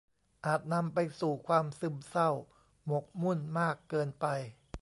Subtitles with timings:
[0.45, 2.29] อาจนำไปสู่ความซึมเศร้า
[2.85, 4.25] หมกมุ่นมากเกินไป